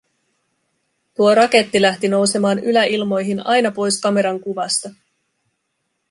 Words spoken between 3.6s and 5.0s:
pois kameran kuvasta.